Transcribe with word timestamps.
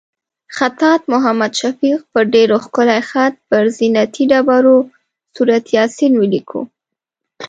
خطاط 0.57 1.01
محمد 1.11 1.53
شفیق 1.59 1.99
په 2.11 2.19
ډېر 2.33 2.49
ښکلي 2.63 2.99
خط 3.09 3.33
پر 3.49 3.63
زینتي 3.77 4.23
ډبرو 4.31 4.77
سورت 5.35 5.65
یاسین 5.77 6.11
ولیکلو. 6.17 6.61